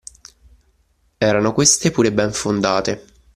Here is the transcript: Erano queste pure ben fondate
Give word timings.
Erano 1.19 1.53
queste 1.53 1.91
pure 1.91 2.11
ben 2.11 2.31
fondate 2.33 3.05